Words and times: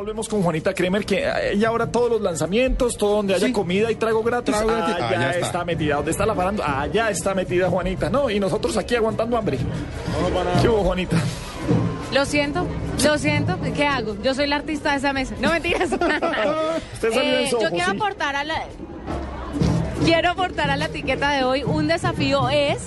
Volvemos 0.00 0.30
con 0.30 0.42
Juanita 0.42 0.72
Kremer, 0.72 1.04
que 1.04 1.18
eh, 1.28 1.52
ella 1.52 1.68
ahora 1.68 1.92
todos 1.92 2.10
los 2.10 2.22
lanzamientos, 2.22 2.96
todo 2.96 3.16
donde 3.16 3.34
haya 3.34 3.52
comida 3.52 3.90
y 3.92 3.96
trago 3.96 4.22
gratis, 4.22 4.54
Trago 4.56 4.70
gratis. 4.70 4.94
ah, 4.98 5.08
Ah, 5.10 5.30
está. 5.32 5.46
está. 5.46 5.64
metida. 5.66 5.96
¿Dónde 5.96 6.10
está 6.12 6.24
la 6.24 6.34
parando? 6.34 6.64
Ya 6.90 7.10
está 7.10 7.34
metida 7.34 7.68
Juanita. 7.68 8.08
No, 8.08 8.30
y 8.30 8.40
nosotros 8.40 8.78
aquí 8.78 8.94
aguantando 8.96 9.36
hambre. 9.36 9.58
¿Qué 10.62 10.68
hubo, 10.70 10.78
Juanita? 10.84 11.18
Lo 12.14 12.24
siento, 12.24 12.66
lo 13.04 13.18
siento. 13.18 13.58
¿Qué 13.76 13.84
hago? 13.84 14.16
Yo 14.22 14.32
soy 14.32 14.46
la 14.46 14.56
artista 14.56 14.92
de 14.92 14.96
esa 14.96 15.12
mesa. 15.12 15.34
No 15.38 15.50
mentiras. 15.50 15.90
Usted 15.92 17.12
salió 17.12 17.20
en 17.38 17.44
Eh, 17.44 17.48
yo 17.50 17.58
quiero 17.68 17.76
sí. 17.76 17.82
aportar 17.94 18.36
a 18.36 18.44
la. 18.44 18.54
Quiero 20.06 20.30
aportar 20.30 20.70
a 20.70 20.78
la 20.78 20.86
etiqueta 20.86 21.30
de 21.32 21.44
hoy. 21.44 21.62
Un 21.62 21.88
desafío 21.88 22.48
es 22.48 22.78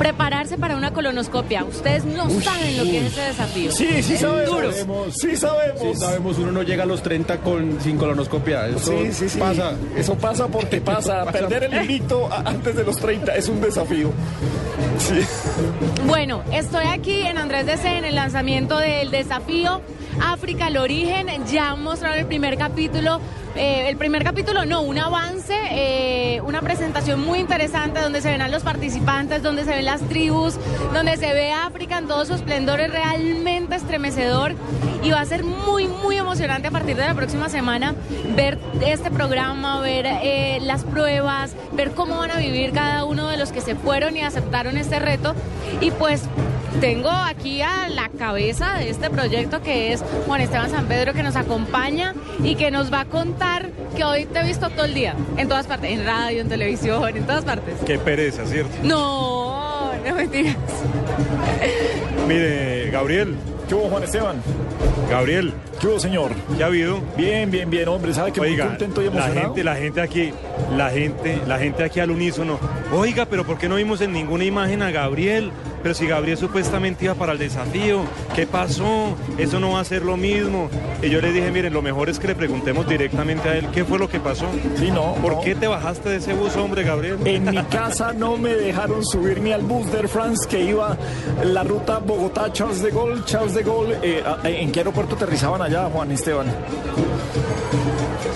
prepararse 0.00 0.56
para 0.56 0.76
una 0.76 0.92
colonoscopia. 0.94 1.62
Ustedes 1.64 2.06
no 2.06 2.28
saben 2.40 2.76
lo 2.78 2.84
que 2.84 2.98
es 2.98 3.12
ese 3.12 3.20
desafío. 3.20 3.70
Sí, 3.70 4.02
sí 4.02 4.14
Es 4.14 4.20
sabemos. 4.20 4.50
duro. 4.86 5.10
Sí 5.12 5.36
sabemos. 5.36 5.80
Sí, 5.82 5.94
sabemos, 5.94 6.38
uno 6.38 6.52
no 6.52 6.62
llega 6.62 6.84
a 6.84 6.86
los 6.86 7.02
30 7.02 7.36
con, 7.40 7.78
sin 7.82 7.98
colonoscopia. 7.98 8.66
Eso 8.68 8.78
Sí, 8.78 9.12
sí, 9.12 9.28
sí. 9.28 9.38
pasa. 9.38 9.74
Eso 9.94 10.14
pasa 10.14 10.48
porque 10.48 10.80
pasa. 10.80 11.24
Pasa. 11.26 11.32
Perder 11.32 11.64
el 11.64 11.74
a- 12.32 12.42
antes 12.48 12.74
de 12.74 12.82
los 12.82 12.96
30 12.96 13.36
es 13.36 13.48
un 13.50 13.60
desafío. 13.60 14.10
Bueno, 16.06 16.42
estoy 16.52 16.86
aquí 16.86 17.22
en 17.22 17.38
Andrés 17.38 17.66
DC 17.66 17.98
en 17.98 18.04
el 18.04 18.14
lanzamiento 18.14 18.78
del 18.78 19.10
desafío 19.10 19.80
África 20.20 20.68
el 20.68 20.76
origen. 20.76 21.28
Ya 21.46 21.74
mostraron 21.74 22.18
el 22.18 22.26
primer 22.26 22.56
capítulo. 22.58 23.20
eh, 23.56 23.88
el 23.88 23.96
primer 23.96 24.22
capítulo, 24.22 24.64
no, 24.64 24.82
un 24.82 24.96
avance, 24.98 25.56
eh, 25.72 26.40
una 26.42 26.60
presentación 26.60 27.20
muy 27.20 27.40
interesante 27.40 28.00
donde 28.00 28.20
se 28.22 28.30
ven 28.30 28.42
a 28.42 28.48
los 28.48 28.62
participantes, 28.62 29.42
donde 29.42 29.64
se 29.64 29.70
ven 29.70 29.84
las 29.84 30.00
tribus, 30.02 30.54
donde 30.92 31.16
se 31.16 31.32
ve 31.32 31.50
África 31.50 31.98
en 31.98 32.06
todo 32.06 32.24
su 32.24 32.34
esplendor, 32.34 32.78
es 32.80 32.92
realmente 32.92 33.74
estremecedor 33.74 34.54
y 35.02 35.10
va 35.10 35.20
a 35.20 35.24
ser 35.24 35.42
muy, 35.42 35.88
muy 35.88 36.16
emocionante 36.16 36.68
a 36.68 36.70
partir 36.70 36.94
de 36.96 37.02
la 37.02 37.14
próxima 37.14 37.48
semana 37.48 37.94
ver 38.36 38.58
este 38.82 39.10
programa, 39.10 39.80
ver 39.80 40.06
eh, 40.06 40.58
las 40.62 40.84
pruebas, 40.84 41.54
ver 41.72 41.90
cómo 41.90 42.18
van 42.18 42.30
a 42.30 42.36
vivir 42.38 42.70
cada 42.70 43.04
uno 43.04 43.26
de 43.28 43.36
los 43.36 43.50
que 43.50 43.60
se 43.60 43.74
fueron 43.74 44.16
y 44.16 44.20
aceptaron 44.20 44.76
este 44.76 44.89
reto. 44.98 45.34
Y 45.80 45.90
pues 45.92 46.22
tengo 46.80 47.10
aquí 47.10 47.62
a 47.62 47.88
la 47.88 48.08
cabeza 48.08 48.74
de 48.74 48.90
este 48.90 49.10
proyecto 49.10 49.60
que 49.62 49.92
es 49.92 50.04
Juan 50.26 50.40
Esteban 50.40 50.70
San 50.70 50.86
Pedro 50.86 51.12
que 51.12 51.22
nos 51.22 51.36
acompaña 51.36 52.14
y 52.42 52.54
que 52.54 52.70
nos 52.70 52.92
va 52.92 53.00
a 53.00 53.04
contar 53.06 53.70
que 53.96 54.04
hoy 54.04 54.24
te 54.24 54.38
he 54.38 54.44
visto 54.44 54.70
todo 54.70 54.84
el 54.84 54.94
día, 54.94 55.14
en 55.36 55.48
todas 55.48 55.66
partes, 55.66 55.90
en 55.90 56.04
radio, 56.04 56.40
en 56.40 56.48
televisión, 56.48 57.16
en 57.16 57.24
todas 57.24 57.44
partes. 57.44 57.74
Qué 57.84 57.98
pereza, 57.98 58.46
¿cierto? 58.46 58.72
No, 58.82 59.92
no 60.06 60.14
mentiras. 60.14 60.56
Mire, 62.28 62.90
Gabriel, 62.90 63.36
¿Qué 63.70 63.76
hubo, 63.76 63.88
Juan 63.88 64.02
Esteban? 64.02 64.42
Gabriel, 65.08 65.52
¿Qué 65.80 65.86
hubo, 65.86 66.00
señor? 66.00 66.32
¿qué 66.56 66.64
ha 66.64 66.66
habido? 66.66 66.98
Bien, 67.16 67.48
bien, 67.52 67.70
bien, 67.70 67.86
hombre. 67.86 68.12
¿Sabe 68.12 68.32
que 68.32 68.40
muy 68.40 68.50
Oiga, 68.50 68.66
contento 68.66 69.00
y 69.00 69.08
la 69.10 69.28
gente, 69.28 69.62
la 69.62 69.76
gente 69.76 70.00
aquí, 70.00 70.32
la 70.76 70.90
gente, 70.90 71.40
la 71.46 71.56
gente 71.56 71.84
aquí 71.84 72.00
al 72.00 72.10
unísono. 72.10 72.58
Oiga, 72.92 73.26
pero 73.26 73.46
¿por 73.46 73.58
qué 73.58 73.68
no 73.68 73.76
vimos 73.76 74.00
en 74.00 74.12
ninguna 74.12 74.42
imagen 74.42 74.82
a 74.82 74.90
Gabriel? 74.90 75.52
Pero 75.82 75.94
si 75.94 76.06
Gabriel 76.06 76.36
supuestamente 76.36 77.04
iba 77.06 77.14
para 77.14 77.32
el 77.32 77.38
desafío, 77.38 78.02
¿qué 78.34 78.46
pasó? 78.46 79.16
Eso 79.38 79.60
no 79.60 79.72
va 79.72 79.80
a 79.80 79.84
ser 79.84 80.02
lo 80.02 80.16
mismo. 80.16 80.68
Y 81.02 81.08
yo 81.08 81.20
le 81.20 81.32
dije, 81.32 81.50
miren, 81.50 81.72
lo 81.72 81.82
mejor 81.82 82.10
es 82.10 82.18
que 82.18 82.28
le 82.28 82.34
preguntemos 82.34 82.86
directamente 82.86 83.48
a 83.48 83.56
él 83.56 83.68
qué 83.72 83.84
fue 83.84 83.98
lo 83.98 84.08
que 84.08 84.20
pasó. 84.20 84.46
Sí, 84.76 84.90
no. 84.90 85.14
¿Por 85.14 85.32
no. 85.36 85.40
qué 85.40 85.54
te 85.54 85.66
bajaste 85.66 86.10
de 86.10 86.16
ese 86.16 86.34
bus, 86.34 86.56
hombre, 86.56 86.82
Gabriel? 86.84 87.18
En 87.24 87.50
mi 87.50 87.62
casa 87.64 88.12
no 88.12 88.36
me 88.36 88.54
dejaron 88.54 89.04
subir 89.04 89.40
ni 89.40 89.52
al 89.52 89.62
bus 89.62 89.90
de 89.90 89.98
Air 89.98 90.08
France 90.08 90.46
que 90.48 90.62
iba 90.62 90.96
la 91.44 91.64
ruta 91.64 91.98
Bogotá-Charles 91.98 92.82
de 92.82 92.90
Gaulle, 92.90 93.24
Charles 93.24 93.54
de 93.54 93.62
Gaulle. 93.62 93.98
Eh, 94.02 94.22
¿En 94.44 94.70
qué 94.72 94.80
aeropuerto 94.80 95.14
aterrizaban 95.14 95.62
allá, 95.62 95.88
Juan 95.92 96.12
Esteban? 96.12 96.46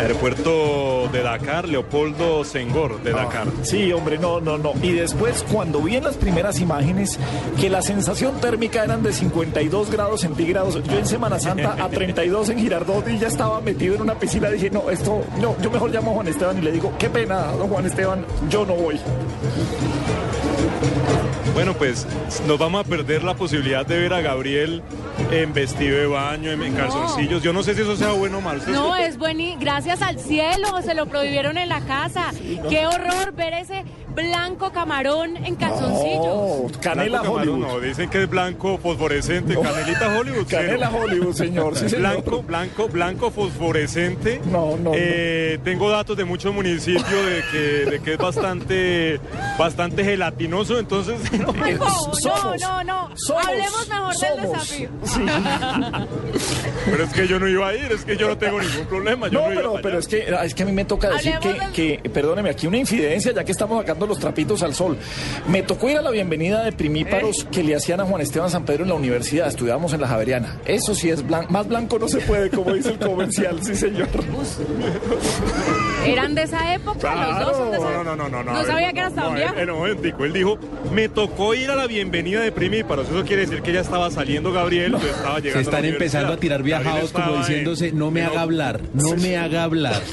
Aeropuerto 0.04 1.08
de 1.10 1.22
Dakar, 1.22 1.66
Leopoldo 1.66 2.44
Senghor 2.44 3.02
de 3.02 3.12
Dakar. 3.12 3.46
Sí, 3.62 3.90
hombre, 3.90 4.18
no, 4.18 4.38
no, 4.38 4.58
no. 4.58 4.74
Y 4.82 4.92
después, 4.92 5.42
cuando 5.50 5.80
vi 5.80 5.96
en 5.96 6.04
las 6.04 6.16
primeras 6.16 6.60
imágenes 6.60 7.18
que 7.58 7.70
la 7.70 7.80
sensación 7.80 8.38
térmica 8.38 8.84
eran 8.84 9.02
de 9.02 9.14
52 9.14 9.90
grados 9.90 10.20
centígrados, 10.20 10.74
yo 10.84 10.98
en 10.98 11.06
Semana 11.06 11.40
Santa 11.40 11.82
a 11.82 11.88
32 11.88 12.50
en 12.50 12.58
Girardot 12.58 13.08
y 13.08 13.18
ya 13.18 13.28
estaba 13.28 13.62
metido 13.62 13.94
en 13.94 14.02
una 14.02 14.14
piscina, 14.18 14.50
dije, 14.50 14.68
no, 14.68 14.90
esto, 14.90 15.22
no, 15.40 15.56
yo 15.62 15.70
mejor 15.70 15.90
llamo 15.90 16.10
a 16.10 16.14
Juan 16.14 16.28
Esteban 16.28 16.58
y 16.58 16.60
le 16.60 16.72
digo, 16.72 16.92
qué 16.98 17.08
pena, 17.08 17.52
don 17.52 17.68
Juan 17.68 17.86
Esteban, 17.86 18.26
yo 18.50 18.66
no 18.66 18.74
voy. 18.74 19.00
Bueno, 21.54 21.74
pues 21.74 22.04
nos 22.48 22.58
vamos 22.58 22.84
a 22.84 22.88
perder 22.88 23.22
la 23.22 23.34
posibilidad 23.34 23.86
de 23.86 23.96
ver 23.98 24.12
a 24.12 24.20
Gabriel 24.20 24.82
en 25.30 25.52
vestido 25.52 25.96
de 25.96 26.06
baño, 26.06 26.50
en, 26.50 26.60
en 26.60 26.74
calzoncillos. 26.74 27.42
Yo 27.44 27.52
no 27.52 27.62
sé 27.62 27.74
si 27.74 27.82
eso 27.82 27.96
sea 27.96 28.10
bueno 28.10 28.38
o 28.38 28.40
malo. 28.40 28.58
¿Ustedes 28.58 28.76
No, 28.76 28.96
es 28.96 29.16
buenísimo. 29.16 29.60
Gracias 29.60 30.02
al 30.02 30.18
cielo, 30.18 30.82
se 30.82 30.94
lo 30.94 31.06
prohibieron 31.06 31.56
en 31.56 31.68
la 31.68 31.80
casa. 31.82 32.32
Qué 32.68 32.86
horror 32.86 33.32
ver 33.34 33.54
ese 33.54 33.84
blanco 34.14 34.70
camarón 34.72 35.36
en 35.36 35.56
calzoncillos. 35.56 36.24
Oh, 36.26 36.70
Canela 36.80 37.20
Blanco 37.20 37.34
camarón, 37.34 37.54
Hollywood. 37.62 37.72
No, 37.74 37.80
dicen 37.80 38.10
que 38.10 38.22
es 38.22 38.30
blanco 38.30 38.78
fosforescente. 38.78 39.54
Canelita 39.60 40.18
Hollywood. 40.18 40.46
Canela 40.48 40.88
cero. 40.92 41.02
Hollywood, 41.04 41.34
señor. 41.34 41.76
Sí, 41.76 41.88
señor. 41.88 42.00
Blanco, 42.22 42.42
blanco, 42.42 42.88
blanco 42.88 43.30
fosforescente. 43.30 44.40
No, 44.46 44.76
no, 44.76 44.92
Eh, 44.94 45.58
Tengo 45.64 45.90
datos 45.90 46.16
de 46.16 46.24
muchos 46.24 46.52
municipios 46.54 47.04
de 47.06 47.42
que, 47.50 47.58
de 47.90 48.00
que 48.00 48.12
es 48.12 48.18
bastante, 48.18 49.20
bastante 49.58 50.04
gelatinoso, 50.04 50.78
entonces 50.78 51.20
Ay, 51.62 51.74
no, 51.74 51.88
Somos. 52.14 52.60
no, 52.60 52.82
no, 52.82 52.84
no. 52.84 53.10
Somos. 53.16 53.46
Hablemos 53.46 53.88
mejor 53.88 54.16
del 54.16 54.42
desafío. 54.42 54.88
Sí. 55.04 55.20
Pero 56.84 57.04
es 57.04 57.12
que 57.12 57.26
yo 57.26 57.38
no 57.38 57.48
iba 57.48 57.68
a 57.68 57.74
ir, 57.74 57.90
es 57.92 58.04
que 58.04 58.16
yo 58.16 58.28
no 58.28 58.36
tengo 58.38 58.60
ningún 58.60 58.86
problema. 58.86 59.28
Yo 59.28 59.40
No, 59.40 59.46
no, 59.54 59.60
iba 59.60 59.80
pero, 59.82 59.98
es 59.98 60.06
que 60.08 60.24
es 60.44 60.54
que 60.54 60.62
a 60.62 60.66
mí 60.66 60.72
me 60.72 60.84
toca 60.84 61.08
decir 61.10 61.34
que, 61.40 61.52
del- 61.52 61.72
que, 62.02 62.10
perdóneme, 62.10 62.50
aquí 62.50 62.66
una 62.66 62.76
infidencia, 62.76 63.32
ya 63.32 63.42
que 63.44 63.52
estamos 63.52 63.78
sacando 63.80 64.06
los 64.06 64.18
trapitos 64.18 64.62
al 64.62 64.74
sol. 64.74 64.96
Me 65.48 65.62
tocó 65.62 65.88
ir 65.88 65.96
a 65.98 66.02
la 66.02 66.10
bienvenida 66.10 66.62
de 66.62 66.72
primíparos 66.72 67.46
que 67.50 67.62
le 67.62 67.74
hacían 67.74 68.00
a 68.00 68.04
Juan 68.04 68.20
Esteban 68.20 68.50
San 68.50 68.64
Pedro 68.64 68.82
en 68.82 68.90
la 68.90 68.94
universidad. 68.96 69.48
Estudiábamos 69.48 69.92
en 69.94 70.00
la 70.00 70.08
Javeriana. 70.08 70.58
Eso 70.66 70.94
sí 70.94 71.10
es 71.10 71.26
blanco. 71.26 71.50
Más 71.52 71.66
blanco 71.68 71.98
no 71.98 72.08
se 72.08 72.18
puede, 72.18 72.50
como 72.50 72.72
dice 72.74 72.90
el 72.90 72.98
comercial, 72.98 73.58
sí, 73.62 73.74
señor. 73.74 74.08
¿Eran 76.06 76.34
de 76.34 76.42
esa 76.42 76.74
época? 76.74 77.14
¿Los 77.14 77.46
dos 77.56 77.70
de 77.70 77.76
esa 77.78 77.90
No, 77.92 78.04
no, 78.04 78.16
no, 78.16 78.28
no, 78.28 78.42
no. 78.42 78.44
No 78.44 78.50
a 78.50 78.58
ver, 78.62 78.66
sabía 78.66 78.92
que 78.92 78.98
eras 78.98 79.14
tan 79.14 79.24
no, 79.24 79.32
viejo. 79.34 79.54
él- 79.54 79.60
él, 79.60 79.70
un 79.70 79.78
momentico, 79.78 80.24
él 80.24 80.32
dijo, 80.34 80.58
me 80.92 81.08
tocó 81.08 81.54
ir 81.54 81.70
a 81.70 81.76
la 81.76 81.86
bienvenida 81.86 82.40
de 82.40 82.52
primíparos. 82.52 83.08
Eso 83.08 83.24
quiere 83.24 83.42
decir 83.46 83.62
que 83.62 83.72
ya 83.72 83.80
estaba 83.80 84.10
saliendo 84.10 84.52
Gabriel, 84.52 84.92
pues 84.92 85.04
estaba 85.04 85.38
llegando 85.38 85.52
Se 85.52 85.58
a 85.58 85.62
están 85.62 85.82
la 85.82 85.88
empezando 85.88 86.32
a 86.32 86.36
tirar 86.36 86.58
Gabriel 86.58 86.73
viajados 86.82 87.12
como 87.12 87.34
en- 87.34 87.38
diciéndose, 87.40 87.92
no 87.92 88.10
me 88.10 88.22
haga 88.22 88.40
hablar, 88.42 88.80
no 88.94 89.14
me 89.16 89.36
haga 89.36 89.64
hablar. 89.64 90.00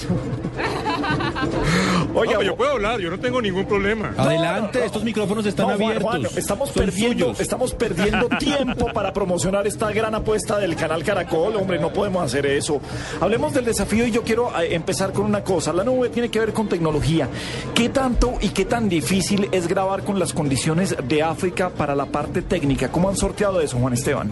Oiga, 2.14 2.34
No, 2.34 2.40
pero 2.40 2.42
yo 2.44 2.56
puedo 2.56 2.72
hablar, 2.72 3.00
yo 3.00 3.10
no 3.10 3.20
tengo 3.20 3.42
ningún 3.42 3.66
problema. 3.66 4.14
Adelante, 4.18 4.84
estos 4.86 5.04
micrófonos 5.04 5.46
están 5.46 5.68
No, 5.68 5.78
Juan, 5.78 5.84
abiertos. 5.84 6.10
Juan, 6.12 6.26
estamos 6.38 6.70
Son 6.70 6.84
perdiendo, 6.86 7.26
suyos. 7.26 7.40
estamos 7.40 7.74
perdiendo 7.74 8.28
tiempo 8.40 8.88
para 8.94 9.14
promocionar 9.14 9.66
esta 9.66 9.92
gran 9.92 10.14
apuesta 10.16 10.60
del 10.60 10.76
canal 10.76 11.04
Caracol, 11.04 11.56
hombre, 11.56 11.80
no 11.80 11.92
podemos 11.94 12.24
hacer 12.24 12.46
eso. 12.46 12.82
Hablemos 13.20 13.54
del 13.54 13.66
desafío 13.66 14.06
y 14.06 14.12
yo 14.12 14.24
quiero 14.24 14.50
eh, 14.60 14.76
empezar 14.76 15.14
con 15.14 15.26
una 15.26 15.44
cosa. 15.44 15.74
La 15.74 15.84
nube 15.84 16.10
tiene 16.10 16.30
que 16.30 16.40
ver 16.40 16.54
con 16.54 16.68
tecnología. 16.68 17.28
¿Qué 17.74 17.90
tanto 17.90 18.34
y 18.42 18.50
qué 18.50 18.66
tan 18.66 18.90
difícil 18.90 19.48
es 19.52 19.68
grabar 19.68 20.04
con 20.04 20.20
las 20.20 20.34
condiciones 20.34 20.96
de 21.08 21.24
África 21.24 21.70
para 21.70 21.96
la 21.96 22.06
parte 22.06 22.42
técnica? 22.42 22.92
¿Cómo 22.92 23.10
han 23.10 23.16
sorteado 23.18 23.62
eso, 23.62 23.78
Juan 23.78 23.94
Esteban? 23.94 24.32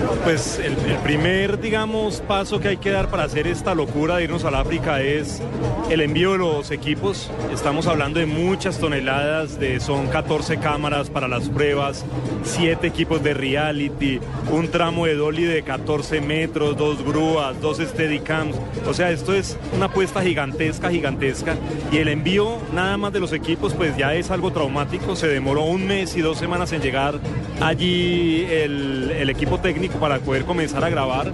Pues 0.23 0.59
el, 0.59 0.75
primer, 0.97 1.59
digamos, 1.59 2.21
paso 2.21 2.59
que 2.59 2.67
hay 2.67 2.77
que 2.77 2.91
dar 2.91 3.09
para 3.09 3.23
hacer 3.23 3.47
esta 3.47 3.73
locura 3.73 4.17
de 4.17 4.25
irnos 4.25 4.45
al 4.45 4.53
África 4.53 5.01
es 5.01 5.41
el 5.89 5.99
envío 5.99 6.33
de 6.33 6.37
los 6.37 6.69
equipos. 6.69 7.31
Estamos 7.51 7.87
hablando 7.87 8.19
de 8.19 8.27
muchas 8.27 8.77
toneladas, 8.77 9.59
de, 9.59 9.79
son 9.79 10.07
14 10.07 10.57
cámaras 10.57 11.09
para 11.09 11.27
las 11.27 11.49
pruebas, 11.49 12.05
7 12.43 12.85
equipos 12.85 13.23
de 13.23 13.33
reality, 13.33 14.19
un 14.51 14.69
tramo 14.69 15.07
de 15.07 15.15
dolly 15.15 15.43
de 15.43 15.63
14 15.63 16.21
metros, 16.21 16.77
dos 16.77 17.03
grúas, 17.03 17.59
dos 17.59 17.79
steadicams. 17.79 18.55
O 18.87 18.93
sea, 18.93 19.09
esto 19.09 19.33
es 19.33 19.57
una 19.75 19.87
apuesta 19.87 20.21
gigantesca, 20.21 20.91
gigantesca. 20.91 21.55
Y 21.91 21.97
el 21.97 22.09
envío 22.09 22.59
nada 22.73 22.95
más 22.97 23.11
de 23.11 23.19
los 23.19 23.33
equipos, 23.33 23.73
pues 23.73 23.97
ya 23.97 24.13
es 24.13 24.29
algo 24.29 24.51
traumático. 24.51 25.15
Se 25.15 25.27
demoró 25.27 25.63
un 25.63 25.87
mes 25.87 26.15
y 26.15 26.21
dos 26.21 26.37
semanas 26.37 26.71
en 26.73 26.81
llegar 26.81 27.19
allí 27.59 28.45
el, 28.49 29.11
el 29.11 29.29
equipo 29.29 29.59
técnico 29.59 29.99
para 29.99 30.10
poder 30.19 30.45
comenzar 30.45 30.83
a 30.83 30.89
grabar. 30.89 31.31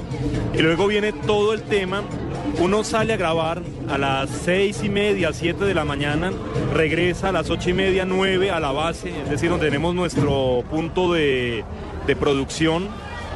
Y 0.53 0.61
luego 0.61 0.87
viene 0.87 1.11
todo 1.11 1.53
el 1.53 1.63
tema. 1.63 2.03
Uno 2.59 2.83
sale 2.83 3.13
a 3.13 3.17
grabar 3.17 3.61
a 3.89 3.97
las 3.97 4.29
seis 4.29 4.81
y 4.83 4.89
media, 4.89 5.33
siete 5.33 5.65
de 5.65 5.73
la 5.73 5.85
mañana, 5.85 6.31
regresa 6.73 7.29
a 7.29 7.31
las 7.31 7.49
ocho 7.49 7.69
y 7.69 7.73
media, 7.73 8.05
nueve 8.05 8.51
a 8.51 8.59
la 8.59 8.71
base, 8.71 9.09
es 9.09 9.29
decir, 9.29 9.49
donde 9.49 9.67
tenemos 9.67 9.93
nuestro 9.93 10.63
punto 10.69 11.13
de, 11.13 11.63
de 12.07 12.15
producción 12.15 12.87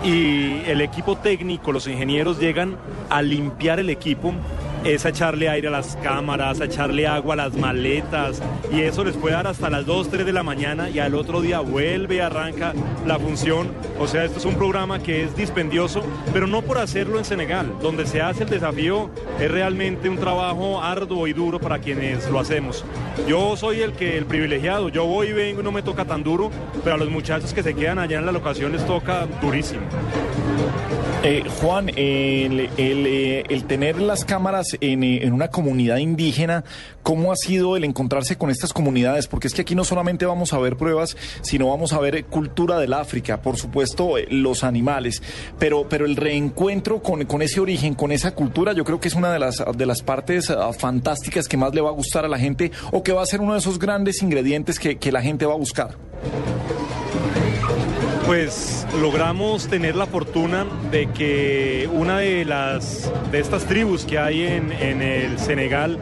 y 0.04 0.64
el 0.66 0.82
equipo 0.82 1.18
técnico, 1.18 1.72
los 1.72 1.88
ingenieros 1.88 2.40
llegan 2.40 2.78
a 3.10 3.22
limpiar 3.22 3.80
el 3.80 3.90
equipo 3.90 4.34
es 4.84 5.06
echarle 5.06 5.50
aire 5.50 5.68
a 5.68 5.72
las 5.72 5.96
cámaras, 5.98 6.60
echarle 6.60 7.08
agua 7.08 7.34
a 7.34 7.38
las 7.38 7.56
maletas 7.56 8.42
y 8.72 8.82
eso 8.82 9.04
les 9.04 9.16
puede 9.16 9.36
dar 9.36 9.48
hasta 9.48 9.70
las 9.70 9.86
2, 9.86 10.10
3 10.10 10.26
de 10.26 10.34
la 10.34 10.44
mañana 10.44 10.90
y 10.90 11.00
al 11.00 11.16
otro 11.16 11.42
día 11.42 11.60
vuelve 11.60 12.22
arranca 12.22 12.74
la 13.06 13.20
función. 13.20 13.72
O 14.00 14.08
sea, 14.08 14.26
esto 14.26 14.40
es 14.40 14.46
un 14.46 14.56
programa 14.56 15.00
que 15.00 15.24
es 15.24 15.36
dispendioso, 15.36 16.04
pero 16.34 16.48
no 16.48 16.62
por 16.62 16.78
hacerlo 16.78 17.18
en 17.18 17.26
Senegal. 17.26 17.72
Donde 17.82 18.06
se 18.06 18.22
hace 18.22 18.44
el 18.44 18.50
desafío 18.50 19.10
es 19.40 19.52
realmente 19.52 20.10
un 20.10 20.18
trabajo 20.18 20.82
arduo 20.82 21.28
y 21.28 21.34
duro 21.34 21.60
para 21.60 21.80
quienes 21.80 22.30
lo 22.30 22.40
hacemos. 22.40 22.84
Yo 23.28 23.56
soy 23.58 23.82
el 23.82 23.94
que 23.94 24.18
el 24.18 24.26
privilegiado, 24.26 24.90
yo 24.90 25.06
voy 25.06 25.28
y 25.28 25.34
vengo 25.34 25.62
y 25.62 25.64
no 25.64 25.72
me 25.72 25.84
toca 25.84 26.06
tan 26.06 26.24
duro, 26.24 26.50
pero 26.84 26.96
a 26.96 26.98
los 26.98 27.10
muchachos 27.10 27.54
que 27.54 27.64
se 27.64 27.74
quedan 27.74 28.00
allá 28.00 28.20
en 28.20 28.26
la 28.26 28.32
locación 28.32 28.72
les 28.72 28.86
toca 28.86 29.28
durísimo. 29.42 29.82
Eh, 31.24 31.44
Juan, 31.62 31.92
eh, 31.96 33.44
el 33.48 33.66
tener 33.66 34.02
las 34.02 34.26
cámaras 34.26 34.76
en, 34.82 35.04
eh, 35.04 35.20
en 35.24 35.34
una 35.34 35.50
comunidad 35.50 35.98
indígena, 35.98 36.64
¿cómo 37.04 37.32
ha 37.32 37.36
sido 37.36 37.78
el 37.78 37.84
encontrarse 37.84 38.38
con 38.40 38.50
estas 38.50 38.74
comunidades? 38.74 39.28
Porque 39.28 39.48
es 39.48 39.54
que 39.54 39.62
aquí 39.62 39.76
no 39.76 39.84
solamente 39.84 40.26
vamos 40.26 40.52
a 40.52 40.58
ver 40.58 40.78
pruebas, 40.78 41.16
sino 41.42 41.70
vamos 41.70 41.94
a 41.94 42.00
ver 42.00 42.16
eh, 42.16 42.24
cultura 42.24 42.80
del 42.80 42.94
África, 42.94 43.40
por 43.40 43.58
supuesto, 43.58 44.16
los 44.30 44.64
animales, 44.64 45.22
pero, 45.60 45.88
pero 45.88 46.06
el 46.06 46.16
reencuentro 46.16 47.04
con, 47.04 47.24
con 47.26 47.44
ese 47.44 47.60
origen, 47.60 47.94
con 47.94 48.12
esa 48.12 48.34
cultura, 48.34 48.74
yo 48.74 48.84
creo 48.84 49.00
que 49.00 49.08
es 49.08 49.14
una 49.14 49.32
de 49.32 49.38
las, 49.38 49.64
de 49.76 49.86
las 49.86 50.02
partes 50.02 50.50
ah, 50.50 50.74
fantásticas 50.74 51.48
que 51.48 51.56
más 51.56 51.76
le 51.76 51.82
va 51.82 51.90
a 51.90 51.94
gustar 51.94 52.26
a 52.26 52.30
la 52.30 52.40
gente 52.40 52.72
o 52.92 53.04
que 53.04 53.14
va 53.14 53.22
a 53.22 53.28
ser 53.28 53.42
uno 53.42 53.54
de 53.54 53.60
esos 53.60 53.78
grandes 53.78 54.24
ingredientes 54.24 54.80
que 54.80 55.12
la 55.12 55.22
gente 55.22 55.46
va 55.46 55.54
a 55.54 55.58
buscar. 55.58 55.98
Pues 58.32 58.88
logramos 59.02 59.68
tener 59.68 59.98
la 59.98 60.06
fortuna 60.06 60.66
de 60.90 61.08
que 61.08 61.90
una 61.92 62.20
de 62.20 62.46
las 62.46 63.12
de 63.30 63.40
estas 63.42 63.66
tribus 63.66 64.06
que 64.06 64.20
hay 64.20 64.44
en, 64.44 64.72
en 64.72 65.02
el 65.02 65.38
Senegal 65.38 66.00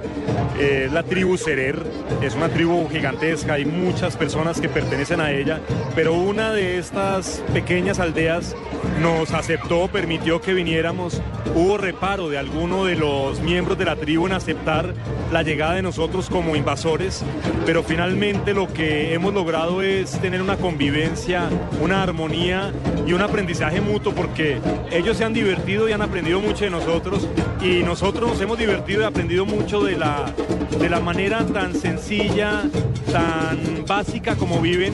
eh, 0.59 0.89
la 0.91 1.03
tribu 1.03 1.37
Serer, 1.37 1.81
es 2.21 2.35
una 2.35 2.49
tribu 2.49 2.87
gigantesca, 2.89 3.53
hay 3.53 3.63
muchas 3.63 4.17
personas 4.17 4.59
que 4.59 4.67
pertenecen 4.67 5.21
a 5.21 5.31
ella, 5.31 5.61
pero 5.95 6.13
una 6.13 6.51
de 6.51 6.77
estas 6.77 7.41
pequeñas 7.53 7.99
aldeas 7.99 8.55
nos 9.01 9.31
aceptó, 9.33 9.87
permitió 9.87 10.41
que 10.41 10.53
viniéramos, 10.53 11.21
hubo 11.55 11.77
reparo 11.77 12.27
de 12.27 12.37
alguno 12.37 12.83
de 12.83 12.95
los 12.95 13.39
miembros 13.39 13.77
de 13.77 13.85
la 13.85 13.95
tribu 13.95 14.27
en 14.27 14.33
aceptar 14.33 14.93
la 15.31 15.43
llegada 15.43 15.75
de 15.75 15.81
nosotros 15.81 16.29
como 16.29 16.57
invasores, 16.57 17.23
pero 17.65 17.81
finalmente 17.81 18.53
lo 18.53 18.67
que 18.67 19.13
hemos 19.13 19.33
logrado 19.33 19.81
es 19.81 20.11
tener 20.19 20.41
una 20.41 20.57
convivencia, 20.57 21.49
una 21.81 22.03
armonía 22.03 22.18
y 22.19 23.13
un 23.13 23.21
aprendizaje 23.21 23.79
mutuo 23.79 24.13
porque 24.13 24.59
ellos 24.91 25.15
se 25.15 25.23
han 25.23 25.33
divertido 25.33 25.87
y 25.87 25.93
han 25.93 26.01
aprendido 26.01 26.41
mucho 26.41 26.65
de 26.65 26.69
nosotros 26.69 27.25
y 27.61 27.81
nosotros 27.81 28.29
nos 28.29 28.41
hemos 28.41 28.57
divertido 28.57 29.01
y 29.01 29.05
aprendido 29.05 29.45
mucho 29.45 29.81
de 29.81 29.95
la, 29.95 30.33
de 30.77 30.89
la 30.89 30.99
manera 30.99 31.45
tan 31.45 31.73
sencilla, 31.73 32.63
tan 33.11 33.85
básica 33.87 34.35
como 34.35 34.59
viven. 34.59 34.93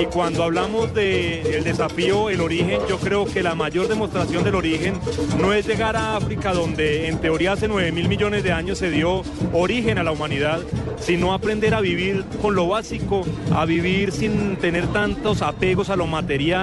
Y 0.00 0.06
cuando 0.06 0.42
hablamos 0.42 0.92
del 0.92 1.62
desafío, 1.62 2.30
el 2.30 2.40
origen, 2.40 2.80
yo 2.88 2.98
creo 2.98 3.24
que 3.24 3.42
la 3.42 3.54
mayor 3.54 3.86
demostración 3.86 4.42
del 4.44 4.56
origen 4.56 4.94
no 5.40 5.52
es 5.52 5.66
llegar 5.66 5.96
a 5.96 6.16
África 6.16 6.52
donde 6.52 7.08
en 7.08 7.18
teoría 7.18 7.52
hace 7.52 7.68
9 7.68 7.92
mil 7.92 8.08
millones 8.08 8.42
de 8.42 8.52
años 8.52 8.78
se 8.78 8.90
dio 8.90 9.22
origen 9.52 9.98
a 9.98 10.02
la 10.02 10.12
humanidad, 10.12 10.60
sino 10.98 11.32
aprender 11.32 11.74
a 11.74 11.80
vivir 11.80 12.24
con 12.42 12.54
lo 12.54 12.68
básico, 12.68 13.24
a 13.54 13.64
vivir 13.64 14.12
sin 14.12 14.56
tener 14.56 14.86
tantos 14.88 15.42
apegos 15.42 15.90
a 15.90 15.96
lo 15.96 16.06
material, 16.06 16.55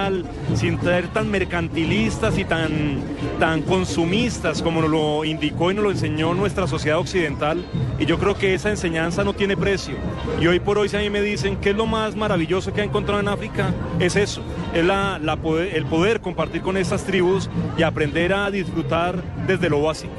sin 0.56 0.80
ser 0.82 1.08
tan 1.08 1.30
mercantilistas 1.30 2.38
y 2.38 2.46
tan, 2.46 3.00
tan 3.40 3.62
consumistas 3.62 4.62
como 4.62 4.82
nos 4.82 4.90
lo 4.90 5.26
indicó 5.26 5.72
y 5.72 5.76
nos 5.76 5.84
lo 5.84 5.92
enseñó 5.92 6.34
nuestra 6.34 6.68
sociedad 6.68 7.00
occidental. 7.00 7.66
Y 8.00 8.06
yo 8.06 8.18
creo 8.18 8.36
que 8.36 8.54
esa 8.54 8.70
enseñanza 8.70 9.24
no 9.24 9.34
tiene 9.34 9.56
precio. 9.56 9.96
Y 10.42 10.48
hoy 10.48 10.60
por 10.60 10.78
hoy 10.78 10.90
si 10.90 10.98
a 10.98 11.00
mí 11.00 11.10
me 11.10 11.22
dicen 11.22 11.58
qué 11.58 11.72
es 11.72 11.76
lo 11.76 11.86
más 11.86 12.16
maravilloso 12.16 12.74
que 12.74 12.82
ha 12.82 12.84
encontrado 12.84 13.20
en 13.20 13.28
África, 13.28 13.72
es 14.00 14.16
eso, 14.16 14.42
es 14.74 14.84
la, 14.84 15.20
la 15.20 15.38
el 15.74 15.86
poder 15.86 16.22
compartir 16.22 16.62
con 16.62 16.78
estas 16.78 17.04
tribus 17.04 17.50
y 17.78 17.84
aprender 17.84 18.34
a 18.34 18.50
disfrutar 18.50 19.22
desde 19.48 19.70
lo 19.70 19.82
básico. 19.82 20.14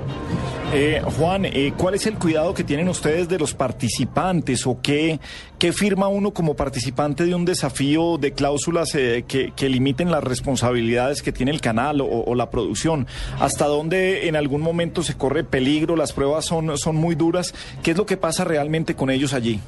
Eh, 0.76 1.00
Juan, 1.16 1.44
eh, 1.44 1.72
¿cuál 1.76 1.94
es 1.94 2.04
el 2.06 2.14
cuidado 2.14 2.52
que 2.52 2.64
tienen 2.64 2.88
ustedes 2.88 3.28
de 3.28 3.38
los 3.38 3.54
participantes 3.54 4.66
o 4.66 4.80
qué, 4.82 5.20
qué 5.56 5.72
firma 5.72 6.08
uno 6.08 6.32
como 6.32 6.56
participante 6.56 7.26
de 7.26 7.32
un 7.32 7.44
desafío 7.44 8.18
de 8.18 8.32
cláusulas 8.32 8.92
eh, 8.96 9.24
que, 9.28 9.68
limiten 9.68 10.10
las 10.10 10.24
responsabilidades 10.24 11.22
que 11.22 11.30
tiene 11.30 11.52
el 11.52 11.60
canal 11.60 12.00
o, 12.00 12.06
o 12.06 12.34
la 12.34 12.50
producción? 12.50 13.06
¿Hasta 13.38 13.66
dónde 13.66 14.26
en 14.26 14.34
algún 14.34 14.62
momento 14.62 15.04
se 15.04 15.14
corre 15.14 15.44
peligro? 15.44 15.94
¿Las 15.94 16.12
pruebas 16.12 16.44
son, 16.44 16.76
son 16.76 16.96
muy 16.96 17.14
duras? 17.14 17.54
¿Qué 17.84 17.92
es 17.92 17.96
lo 17.96 18.04
que 18.04 18.16
pasa 18.16 18.42
realmente 18.42 18.96
con 18.96 19.10
ellos 19.10 19.32
allí? 19.32 19.60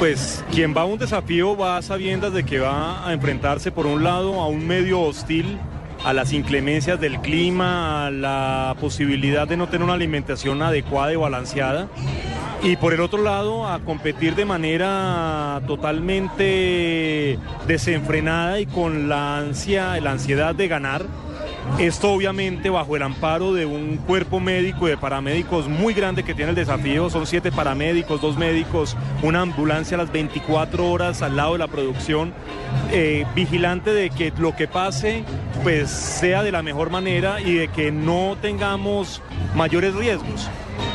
Pues 0.00 0.44
quien 0.50 0.76
va 0.76 0.80
a 0.80 0.86
un 0.86 0.98
desafío 0.98 1.56
va 1.56 1.76
a 1.76 1.82
sabiendas 1.82 2.32
de 2.32 2.44
que 2.44 2.58
va 2.58 3.06
a 3.06 3.12
enfrentarse 3.12 3.70
por 3.70 3.86
un 3.86 4.02
lado 4.02 4.40
a 4.40 4.48
un 4.48 4.66
medio 4.66 5.00
hostil, 5.02 5.56
a 6.04 6.12
las 6.12 6.32
inclemencias 6.32 7.00
del 7.00 7.20
clima, 7.20 8.06
a 8.06 8.10
la 8.10 8.76
posibilidad 8.80 9.46
de 9.46 9.56
no 9.56 9.68
tener 9.68 9.84
una 9.84 9.94
alimentación 9.94 10.62
adecuada 10.62 11.12
y 11.12 11.16
balanceada. 11.16 11.88
Y 12.62 12.76
por 12.76 12.92
el 12.92 13.00
otro 13.00 13.22
lado, 13.22 13.66
a 13.66 13.80
competir 13.80 14.36
de 14.36 14.44
manera 14.44 15.60
totalmente 15.66 17.38
desenfrenada 17.66 18.60
y 18.60 18.66
con 18.66 19.08
la 19.08 19.38
ansia, 19.38 20.00
la 20.00 20.12
ansiedad 20.12 20.54
de 20.54 20.68
ganar. 20.68 21.06
Esto 21.78 22.12
obviamente 22.12 22.70
bajo 22.70 22.96
el 22.96 23.02
amparo 23.02 23.52
de 23.52 23.66
un 23.66 23.96
cuerpo 23.96 24.40
médico 24.40 24.86
y 24.86 24.90
de 24.90 24.96
paramédicos 24.96 25.68
muy 25.68 25.94
grande 25.94 26.22
que 26.22 26.34
tiene 26.34 26.50
el 26.50 26.56
desafío. 26.56 27.08
Son 27.08 27.26
siete 27.26 27.50
paramédicos, 27.50 28.20
dos 28.20 28.36
médicos, 28.36 28.96
una 29.22 29.40
ambulancia 29.40 29.96
a 29.96 29.98
las 29.98 30.12
24 30.12 30.90
horas 30.90 31.22
al 31.22 31.36
lado 31.36 31.52
de 31.52 31.58
la 31.58 31.68
producción, 31.68 32.34
eh, 32.90 33.24
vigilante 33.34 33.92
de 33.92 34.10
que 34.10 34.32
lo 34.38 34.54
que 34.54 34.68
pase 34.68 35.24
pues 35.62 35.90
sea 35.90 36.42
de 36.42 36.52
la 36.52 36.62
mejor 36.62 36.90
manera 36.90 37.40
y 37.40 37.54
de 37.54 37.68
que 37.68 37.90
no 37.92 38.36
tengamos 38.40 39.22
mayores 39.54 39.94
riesgos. 39.94 40.50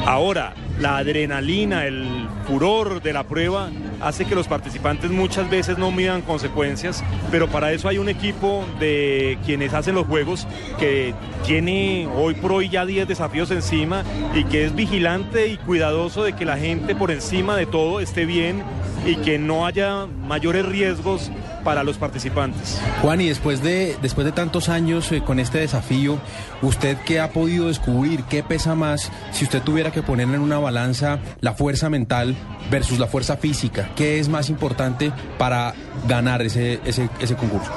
Ahora, 0.05 0.53
la 0.79 0.97
adrenalina, 0.97 1.85
el 1.85 2.27
furor 2.45 3.01
de 3.01 3.13
la 3.13 3.23
prueba 3.23 3.69
hace 4.01 4.25
que 4.25 4.35
los 4.35 4.47
participantes 4.47 5.11
muchas 5.11 5.49
veces 5.49 5.77
no 5.77 5.91
midan 5.91 6.21
consecuencias, 6.21 7.03
pero 7.31 7.47
para 7.47 7.71
eso 7.71 7.87
hay 7.87 7.97
un 7.97 8.09
equipo 8.09 8.65
de 8.79 9.37
quienes 9.45 9.73
hacen 9.73 9.95
los 9.95 10.07
juegos 10.07 10.47
que 10.79 11.13
tiene 11.45 12.07
hoy 12.15 12.35
por 12.35 12.51
hoy 12.51 12.69
ya 12.69 12.85
10 12.85 13.07
desafíos 13.07 13.51
encima 13.51 14.03
y 14.35 14.43
que 14.45 14.65
es 14.65 14.75
vigilante 14.75 15.47
y 15.47 15.57
cuidadoso 15.57 16.23
de 16.23 16.33
que 16.33 16.45
la 16.45 16.57
gente 16.57 16.95
por 16.95 17.11
encima 17.11 17.55
de 17.55 17.65
todo 17.65 17.99
esté 17.99 18.25
bien 18.25 18.63
y 19.05 19.15
que 19.17 19.39
no 19.39 19.65
haya 19.65 20.05
mayores 20.05 20.65
riesgos 20.65 21.31
para 21.67 21.83
los 21.83 21.97
participantes. 21.97 22.79
Juan, 23.01 23.19
y 23.19 23.27
después 23.27 23.61
de, 23.61 23.97
después 24.01 24.23
de 24.23 24.31
tantos 24.31 24.69
años 24.69 25.11
eh, 25.11 25.21
con 25.21 25.37
este 25.37 25.57
desafío, 25.57 26.17
¿usted 26.61 26.95
qué 27.05 27.19
ha 27.19 27.31
podido 27.31 27.67
descubrir? 27.67 28.23
¿Qué 28.23 28.41
pesa 28.41 28.73
más 28.73 29.11
si 29.33 29.43
usted 29.43 29.61
tuviera 29.61 29.91
que 29.91 30.01
poner 30.01 30.29
en 30.29 30.39
una 30.39 30.59
balanza 30.59 31.19
la 31.41 31.55
fuerza 31.55 31.89
mental 31.89 32.37
versus 32.71 32.99
la 32.99 33.07
fuerza 33.07 33.35
física? 33.35 33.89
¿Qué 33.97 34.17
es 34.17 34.29
más 34.29 34.49
importante 34.49 35.11
para 35.37 35.73
ganar 36.07 36.41
ese, 36.41 36.79
ese, 36.85 37.09
ese 37.19 37.35
concurso? 37.35 37.69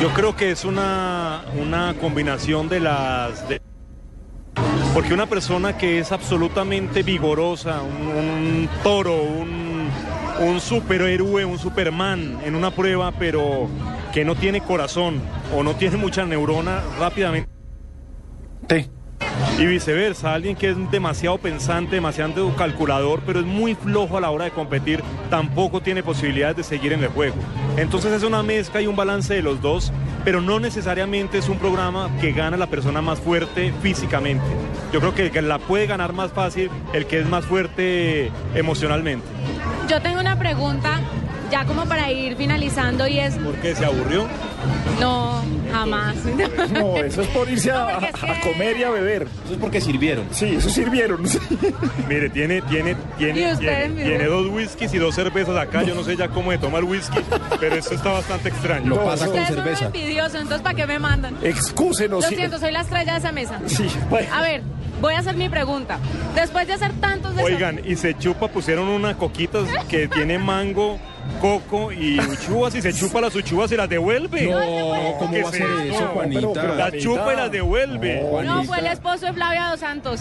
Yo 0.00 0.08
creo 0.12 0.34
que 0.34 0.50
es 0.50 0.64
una, 0.64 1.42
una 1.60 1.94
combinación 2.00 2.68
de 2.68 2.80
las... 2.80 3.48
de- 3.48 3.62
porque 4.92 5.14
una 5.14 5.26
persona 5.26 5.78
que 5.78 6.00
es 6.00 6.10
absolutamente 6.10 7.04
vigorosa, 7.04 7.80
un, 7.82 8.08
un 8.08 8.68
toro, 8.82 9.22
un, 9.22 9.61
un 10.44 10.60
superhéroe, 10.60 11.44
un 11.44 11.58
superman 11.58 12.38
en 12.44 12.54
una 12.54 12.70
prueba, 12.70 13.12
pero 13.12 13.68
que 14.12 14.24
no 14.24 14.34
tiene 14.34 14.60
corazón 14.60 15.20
o 15.56 15.62
no 15.62 15.74
tiene 15.74 15.96
mucha 15.96 16.24
neurona, 16.24 16.80
rápidamente 16.98 17.48
Te. 18.66 18.88
y 19.58 19.66
viceversa, 19.66 20.34
alguien 20.34 20.56
que 20.56 20.70
es 20.70 20.90
demasiado 20.90 21.38
pensante, 21.38 21.94
demasiado 21.96 22.54
calculador, 22.56 23.22
pero 23.24 23.40
es 23.40 23.46
muy 23.46 23.74
flojo 23.74 24.18
a 24.18 24.20
la 24.20 24.30
hora 24.30 24.44
de 24.44 24.50
competir, 24.50 25.02
tampoco 25.30 25.80
tiene 25.80 26.02
posibilidades 26.02 26.56
de 26.56 26.62
seguir 26.64 26.92
en 26.92 27.02
el 27.02 27.08
juego. 27.08 27.36
Entonces 27.76 28.12
es 28.12 28.22
una 28.22 28.42
mezcla 28.42 28.82
y 28.82 28.86
un 28.86 28.96
balance 28.96 29.34
de 29.34 29.42
los 29.42 29.62
dos, 29.62 29.92
pero 30.24 30.40
no 30.40 30.60
necesariamente 30.60 31.38
es 31.38 31.48
un 31.48 31.58
programa 31.58 32.10
que 32.20 32.32
gana 32.32 32.56
la 32.56 32.66
persona 32.66 33.00
más 33.00 33.18
fuerte 33.20 33.72
físicamente. 33.82 34.44
Yo 34.92 35.00
creo 35.00 35.14
que 35.14 35.22
el 35.22 35.30
que 35.30 35.40
la 35.40 35.58
puede 35.58 35.86
ganar 35.86 36.12
más 36.12 36.32
fácil 36.32 36.70
el 36.92 37.06
que 37.06 37.20
es 37.20 37.28
más 37.28 37.44
fuerte 37.44 38.30
emocionalmente. 38.54 39.26
Yo 39.92 40.00
tengo 40.00 40.20
una 40.20 40.38
pregunta, 40.38 41.00
ya 41.50 41.66
como 41.66 41.84
para 41.84 42.10
ir 42.10 42.34
finalizando, 42.36 43.06
y 43.06 43.18
es, 43.18 43.34
¿Por 43.34 43.54
qué 43.56 43.74
se 43.74 43.84
aburrió? 43.84 44.26
no, 44.98 45.42
jamás. 45.70 46.14
No, 46.72 46.96
eso 46.96 47.20
es 47.20 47.28
por 47.28 47.46
irse 47.50 47.70
a, 47.72 47.74
No, 47.92 48.00
porque 48.00 48.06
es 48.08 48.22
a 48.24 48.40
que- 48.40 48.52
comer 48.52 48.76
y 48.78 48.84
a 48.84 48.88
beber. 48.90 49.26
Eso 49.44 49.52
es 49.52 49.58
porque 49.60 49.82
sirvieron. 49.82 50.24
Sí, 50.30 50.46
eso 50.56 50.70
sirvieron. 50.70 51.28
sí. 51.28 51.38
Mire, 52.08 52.30
tiene, 52.30 52.62
tiene, 52.62 52.92
¿Y 53.18 53.24
tiene, 53.32 53.54
tiene, 53.56 54.24
dos 54.24 54.46
whiskies 54.48 54.94
y 54.94 54.98
dos 54.98 55.14
cervezas 55.14 55.58
acá. 55.58 55.82
Yo 55.82 55.94
no 55.94 56.04
sé 56.04 56.16
ya 56.16 56.28
cómo 56.28 56.52
de 56.52 56.56
tomar 56.56 56.84
whisky, 56.84 57.18
pero 57.60 57.74
esto 57.76 57.94
está 57.94 58.12
bastante 58.12 58.48
extraño. 58.48 58.86
Lo 58.88 58.96
No, 58.96 59.04
pasa 59.04 59.26
con 59.26 59.36
son 59.36 59.46
cerveza. 59.46 59.84
envidiosos, 59.86 60.36
entonces 60.36 60.62
¿para 60.62 60.74
qué 60.74 60.86
me 60.86 60.98
mandan? 60.98 61.36
Excúsenos. 61.42 62.22
Lo 62.24 62.28
siento, 62.30 62.58
soy 62.58 62.72
la 62.72 62.80
estrella 62.80 63.12
de 63.12 63.18
esa 63.18 63.32
mesa. 63.32 63.60
Sí, 63.66 63.86
bueno. 64.08 64.26
A 64.32 64.40
ver, 64.40 64.62
voy 65.02 65.14
a 65.14 65.18
hacer 65.18 65.36
mi 65.36 65.48
pregunta. 65.50 65.98
Después 66.34 66.66
de 66.66 66.72
hacer 66.74 66.92
tantos 67.00 67.34
desafíos... 67.34 67.56
Oigan, 67.56 67.80
y 67.84 67.96
se 67.96 68.16
chupa, 68.16 68.48
pusieron 68.48 68.88
unas 68.88 69.16
coquitas 69.16 69.64
que 69.88 70.08
tiene 70.08 70.38
mango, 70.38 70.98
coco 71.40 71.92
y 71.92 72.18
uchuvas 72.20 72.74
y 72.76 72.80
se 72.80 72.92
chupa 72.94 73.20
las 73.20 73.34
uchuvas 73.34 73.70
y 73.72 73.76
las 73.76 73.88
devuelve. 73.88 74.48
No, 74.50 75.18
¿cómo 75.18 75.32
¿Qué 75.32 75.42
va 75.42 75.48
a 75.48 75.52
ser 75.52 75.62
eso? 75.62 75.94
eso, 75.96 76.06
Juanita? 76.14 76.48
pero- 76.54 76.74
Las 76.76 76.92
chupa 76.98 77.32
y 77.32 77.36
las 77.36 77.50
devuelve. 77.50 78.22
No, 78.44 78.64
fue 78.64 78.78
el 78.78 78.86
esposo 78.86 79.26
de 79.26 79.32
Flavia 79.32 79.66
Dos 79.70 79.80
Santos. 79.80 80.20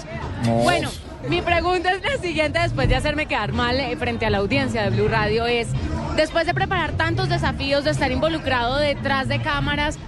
Bueno, 0.63 0.89
mi 1.29 1.41
pregunta 1.41 1.91
es 1.93 2.01
la 2.01 2.17
siguiente, 2.21 2.59
después 2.59 2.89
de 2.89 2.95
hacerme 2.95 3.27
quedar 3.27 3.53
mal 3.53 3.79
eh, 3.79 3.95
frente 3.97 4.25
a 4.25 4.29
la 4.31 4.39
audiencia 4.39 4.81
de 4.83 4.89
Blue 4.89 5.07
Radio, 5.07 5.45
es, 5.45 5.67
después 6.15 6.47
de 6.47 6.55
preparar 6.55 6.93
tantos 6.93 7.29
desafíos, 7.29 7.83
de 7.83 7.91
estar 7.91 8.11
involucrado 8.11 8.77
detrás 8.77 9.27
de 9.27 9.39
cámaras, 9.39 9.99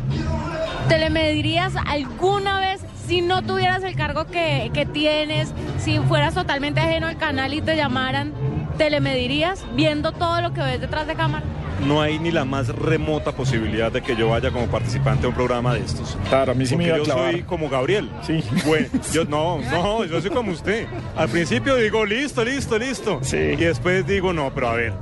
¿te 0.89 0.98
le 0.98 1.12
medirías 1.12 1.74
alguna 1.88 2.60
vez 2.60 2.82
si 3.05 3.22
no 3.22 3.41
tuvieras 3.41 3.83
el 3.83 3.95
cargo 3.95 4.25
que, 4.25 4.72
que 4.74 4.86
tienes, 4.86 5.53
si 5.77 6.00
fueras 6.00 6.33
totalmente 6.33 6.79
ajeno 6.79 7.07
al 7.07 7.17
canal 7.17 7.53
y 7.53 7.62
te 7.62 7.75
llamaran? 7.75 8.33
¿Te 8.77 8.89
le 8.89 9.00
medirías 9.00 9.65
viendo 9.75 10.12
todo 10.12 10.41
lo 10.41 10.53
que 10.53 10.62
ves 10.62 10.81
detrás 10.81 11.05
de 11.05 11.15
cámara? 11.15 11.45
No 11.82 12.01
hay 12.01 12.20
ni 12.20 12.32
la 12.32 12.46
más 12.46 12.70
remota 12.70 13.32
posibilidad 13.32 13.92
de 13.92 14.01
que 14.01 14.15
yo 14.15 14.30
vaya 14.30 14.51
como 14.51 14.68
participante 14.68 15.25
a 15.25 15.30
un 15.30 15.36
programa 15.36 15.74
de 15.74 15.82
estos. 15.82 16.18
Claro, 16.30 16.53
a 16.53 16.56
mí 16.56 16.65
sí 16.65 16.75
me 16.75 16.88
Porque 16.88 17.03
iba 17.03 17.15
a 17.15 17.18
yo 17.18 17.32
soy 17.32 17.44
como 17.44 17.70
Gabriel. 17.70 18.10
Sí. 18.22 18.44
Bueno, 18.65 18.88
yo 19.12 19.25
no, 19.30 19.60
no, 19.60 20.06
yo 20.06 20.22
soy 20.22 20.30
como 20.30 20.51
usted. 20.51 20.88
Al 21.15 21.30
principio 21.30 21.75
digo, 21.75 22.06
listo, 22.06 22.44
listo, 22.44 22.77
listo. 22.77 23.20
Sí. 23.22 23.38
Y 23.38 23.56
después 23.58 24.06
digo, 24.08 24.34
no, 24.34 24.53
pero 24.53 24.70
a 24.70 24.74
ver. 24.75 24.94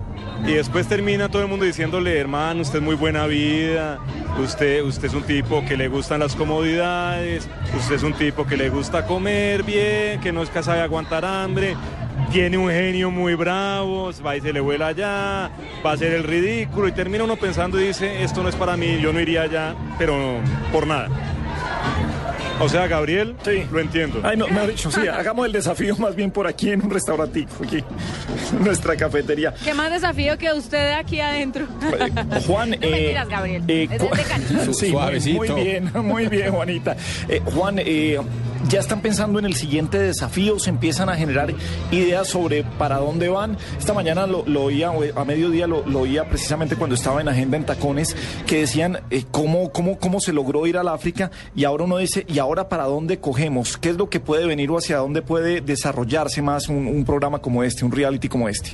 Y 0.45 0.53
después 0.53 0.87
termina 0.87 1.29
todo 1.29 1.43
el 1.43 1.47
mundo 1.47 1.65
diciéndole, 1.65 2.17
hermano, 2.17 2.61
usted 2.61 2.79
es 2.79 2.83
muy 2.83 2.95
buena 2.95 3.27
vida, 3.27 3.99
usted, 4.43 4.81
usted 4.83 5.07
es 5.07 5.13
un 5.13 5.21
tipo 5.21 5.63
que 5.65 5.77
le 5.77 5.87
gustan 5.87 6.19
las 6.19 6.35
comodidades, 6.35 7.47
usted 7.77 7.95
es 7.95 8.03
un 8.03 8.13
tipo 8.13 8.47
que 8.47 8.57
le 8.57 8.69
gusta 8.69 9.05
comer 9.05 9.61
bien, 9.61 10.19
que 10.19 10.31
no 10.31 10.41
es 10.41 10.49
capaz 10.49 10.73
de 10.73 10.81
aguantar 10.81 11.25
hambre, 11.25 11.75
tiene 12.31 12.57
un 12.57 12.69
genio 12.69 13.11
muy 13.11 13.35
bravo, 13.35 14.11
va 14.25 14.35
y 14.37 14.41
se 14.41 14.53
le 14.53 14.59
vuela 14.59 14.87
allá, 14.87 15.49
va 15.85 15.91
a 15.91 15.93
hacer 15.93 16.13
el 16.13 16.23
ridículo 16.23 16.87
y 16.87 16.91
termina 16.91 17.23
uno 17.23 17.35
pensando 17.35 17.79
y 17.79 17.87
dice, 17.87 18.23
esto 18.23 18.41
no 18.43 18.49
es 18.49 18.55
para 18.55 18.77
mí, 18.77 18.99
yo 19.01 19.11
no 19.13 19.19
iría 19.19 19.43
allá, 19.43 19.75
pero 19.97 20.37
por 20.71 20.87
nada. 20.87 21.09
O 22.59 22.69
sea, 22.69 22.85
Gabriel, 22.85 23.35
Sí. 23.43 23.63
lo 23.71 23.79
entiendo. 23.79 24.19
Ay, 24.23 24.37
no, 24.37 24.47
me 24.47 24.59
ha 24.59 24.67
dicho, 24.67 24.91
sí, 24.91 25.07
hagamos 25.07 25.47
el 25.47 25.51
desafío 25.51 25.97
más 25.97 26.15
bien 26.15 26.29
por 26.29 26.45
aquí 26.45 26.69
en 26.69 26.83
un 26.83 26.91
restaurantico, 26.91 27.63
aquí, 27.63 27.77
en 27.77 28.63
nuestra 28.63 28.95
cafetería. 28.95 29.51
¿Qué 29.63 29.73
más 29.73 29.89
desafío 29.91 30.37
que 30.37 30.53
usted 30.53 30.91
aquí 30.93 31.19
adentro? 31.21 31.65
Eh, 31.99 32.41
Juan, 32.45 32.69
No 32.79 32.87
mentiras, 32.87 33.27
Gabriel. 33.27 33.63
Es 33.67 33.89
desde 33.89 34.73
Sí, 34.75 34.85
muy- 34.85 34.91
suavecito. 34.91 35.37
Muy, 35.37 35.63
bien, 35.63 35.91
muy 36.03 36.27
bien, 36.27 36.51
Juanita. 36.51 36.95
Eh, 37.27 37.41
Juan, 37.45 37.79
eh, 37.79 38.19
ya 38.67 38.79
están 38.79 39.01
pensando 39.01 39.39
en 39.39 39.45
el 39.45 39.55
siguiente 39.55 39.99
desafío, 39.99 40.59
se 40.59 40.69
empiezan 40.69 41.09
a 41.09 41.15
generar 41.15 41.53
ideas 41.91 42.27
sobre 42.27 42.63
para 42.63 42.97
dónde 42.97 43.29
van. 43.29 43.57
Esta 43.77 43.93
mañana 43.93 44.27
lo, 44.27 44.43
oía, 44.63 44.91
o 44.91 45.03
a 45.15 45.25
mediodía 45.25 45.67
lo, 45.67 45.85
lo 45.85 46.01
oía 46.01 46.27
precisamente 46.29 46.75
cuando 46.75 46.95
estaba 46.95 47.21
en 47.21 47.27
Agenda 47.27 47.57
en 47.57 47.65
Tacones, 47.65 48.15
que 48.45 48.59
decían 48.59 48.99
eh, 49.09 49.25
cómo, 49.31 49.71
cómo, 49.71 49.97
cómo 49.97 50.19
se 50.19 50.33
logró 50.33 50.67
ir 50.67 50.77
al 50.77 50.87
África 50.87 51.31
y 51.55 51.65
ahora 51.65 51.85
uno 51.85 51.97
dice, 51.97 52.25
¿y 52.27 52.39
ahora 52.39 52.69
para 52.69 52.85
dónde 52.85 53.19
cogemos? 53.19 53.77
¿Qué 53.77 53.89
es 53.89 53.97
lo 53.97 54.09
que 54.09 54.19
puede 54.19 54.45
venir 54.45 54.69
o 54.71 54.77
hacia 54.77 54.97
dónde 54.97 55.21
puede 55.21 55.61
desarrollarse 55.61 56.41
más 56.41 56.69
un, 56.69 56.87
un 56.87 57.05
programa 57.05 57.39
como 57.39 57.63
este, 57.63 57.85
un 57.85 57.91
reality 57.91 58.29
como 58.29 58.47
este? 58.47 58.71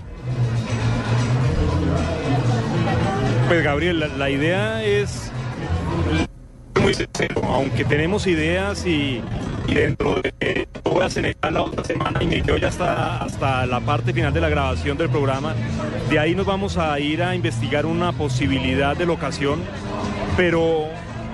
Pues 3.47 3.63
Gabriel, 3.63 3.99
la, 3.99 4.07
la 4.07 4.29
idea 4.29 4.83
es 4.83 5.31
muy 6.81 6.93
sincero, 6.93 7.41
aunque 7.45 7.85
tenemos 7.85 8.27
ideas 8.27 8.85
y, 8.85 9.21
y 9.67 9.73
dentro 9.73 10.15
de 10.15 10.33
eh, 10.39 10.67
voy 10.83 11.03
a 11.03 11.09
Senegal 11.09 11.53
la 11.53 11.61
otra 11.61 11.83
semana 11.83 12.23
y 12.23 12.27
me 12.27 12.41
quedo 12.41 12.57
ya 12.57 12.69
hasta, 12.69 13.17
hasta 13.17 13.65
la 13.65 13.79
parte 13.81 14.13
final 14.13 14.33
de 14.33 14.41
la 14.41 14.49
grabación 14.49 14.97
del 14.97 15.09
programa, 15.09 15.53
de 16.09 16.19
ahí 16.19 16.33
nos 16.33 16.45
vamos 16.45 16.77
a 16.77 16.99
ir 16.99 17.21
a 17.21 17.35
investigar 17.35 17.85
una 17.85 18.13
posibilidad 18.13 18.95
de 18.95 19.05
locación, 19.05 19.59
pero 20.35 20.87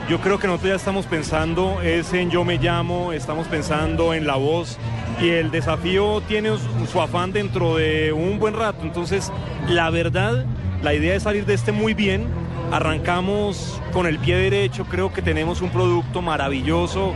yo 0.09 0.19
creo 0.19 0.37
que 0.39 0.47
nosotros 0.47 0.69
ya 0.69 0.75
estamos 0.75 1.05
pensando 1.05 1.81
es 1.81 2.11
en 2.13 2.29
Yo 2.29 2.43
Me 2.43 2.57
Llamo, 2.57 3.13
estamos 3.13 3.47
pensando 3.47 4.13
en 4.13 4.27
La 4.27 4.35
Voz 4.35 4.77
y 5.21 5.29
el 5.29 5.51
desafío 5.51 6.21
tiene 6.27 6.49
su 6.91 7.01
afán 7.01 7.31
dentro 7.31 7.77
de 7.77 8.11
un 8.11 8.39
buen 8.39 8.53
rato. 8.53 8.79
Entonces, 8.81 9.31
la 9.69 9.89
verdad, 9.89 10.45
la 10.81 10.93
idea 10.93 11.15
es 11.15 11.23
salir 11.23 11.45
de 11.45 11.53
este 11.53 11.71
muy 11.71 11.93
bien. 11.93 12.27
Arrancamos 12.71 13.79
con 13.93 14.07
el 14.07 14.17
pie 14.19 14.35
derecho, 14.35 14.85
creo 14.85 15.13
que 15.13 15.21
tenemos 15.21 15.61
un 15.61 15.69
producto 15.69 16.21
maravilloso 16.21 17.13